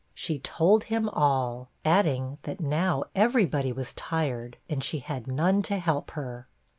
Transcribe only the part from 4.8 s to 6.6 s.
she had none to help her.